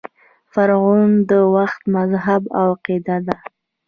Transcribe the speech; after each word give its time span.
د 0.03 0.03
فرعنوو 0.53 1.23
د 1.29 1.31
وخت 1.55 1.81
مذهب 1.95 2.43
او 2.59 2.67
عقیده: 2.73 3.17